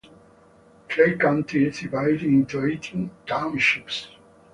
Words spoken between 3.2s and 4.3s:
townships.